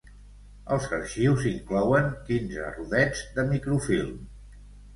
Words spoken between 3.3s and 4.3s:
de microfilm.